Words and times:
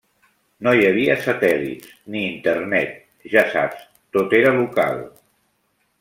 No 0.67 0.71
hi 0.77 0.85
havia 0.85 1.17
satèl·lits, 1.25 1.91
ni 2.15 2.23
internet, 2.29 2.95
ja 3.33 3.43
saps, 3.51 3.83
tot 4.17 4.33
era 4.39 4.55
local. 4.61 4.99